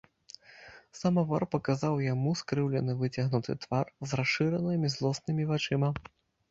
[0.99, 5.89] Самавар паказаў яму скрыўлены выцягнуты твар з расшыранымі злоснымі вачыма.